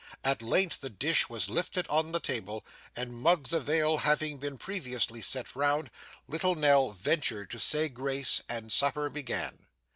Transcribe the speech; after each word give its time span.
At 0.23 0.41
length 0.41 0.81
the 0.81 0.89
dish 0.89 1.29
was 1.29 1.47
lifted 1.47 1.85
on 1.87 2.11
the 2.11 2.19
table, 2.19 2.65
and 2.95 3.13
mugs 3.21 3.53
of 3.53 3.69
ale 3.69 3.97
having 3.99 4.39
been 4.39 4.57
previously 4.57 5.21
set 5.21 5.55
round, 5.55 5.91
little 6.27 6.55
Nell 6.55 6.93
ventured 6.93 7.51
to 7.51 7.59
say 7.59 7.87
grace, 7.87 8.41
and 8.49 8.71
supper 8.71 9.11
began. 9.11 9.67